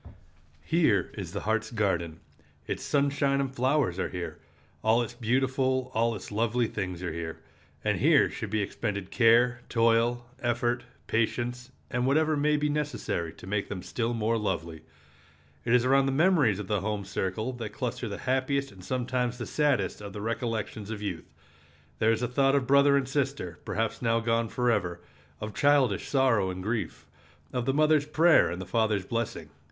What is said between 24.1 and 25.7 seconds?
gone forever; of